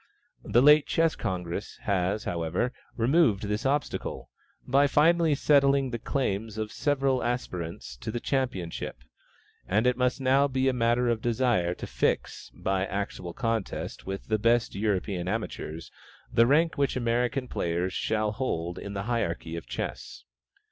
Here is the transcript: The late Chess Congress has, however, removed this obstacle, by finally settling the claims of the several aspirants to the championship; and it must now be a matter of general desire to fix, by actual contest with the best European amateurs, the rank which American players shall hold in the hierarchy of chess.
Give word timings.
The 0.43 0.63
late 0.63 0.87
Chess 0.87 1.15
Congress 1.15 1.77
has, 1.83 2.23
however, 2.23 2.73
removed 2.97 3.43
this 3.43 3.67
obstacle, 3.67 4.31
by 4.67 4.87
finally 4.87 5.35
settling 5.35 5.91
the 5.91 5.99
claims 5.99 6.57
of 6.57 6.69
the 6.69 6.73
several 6.73 7.21
aspirants 7.23 7.97
to 7.97 8.09
the 8.09 8.19
championship; 8.19 9.03
and 9.67 9.85
it 9.85 9.97
must 9.97 10.19
now 10.19 10.47
be 10.47 10.67
a 10.67 10.73
matter 10.73 11.07
of 11.07 11.19
general 11.19 11.29
desire 11.35 11.73
to 11.75 11.85
fix, 11.85 12.49
by 12.55 12.87
actual 12.87 13.33
contest 13.33 14.07
with 14.07 14.25
the 14.25 14.39
best 14.39 14.73
European 14.73 15.27
amateurs, 15.27 15.91
the 16.33 16.47
rank 16.47 16.79
which 16.79 16.95
American 16.95 17.47
players 17.47 17.93
shall 17.93 18.31
hold 18.31 18.79
in 18.79 18.95
the 18.95 19.03
hierarchy 19.03 19.55
of 19.55 19.67
chess. 19.67 20.23